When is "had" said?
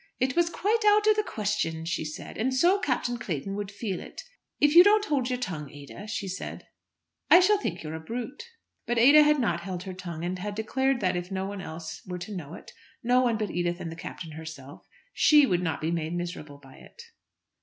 9.21-9.37, 10.39-10.55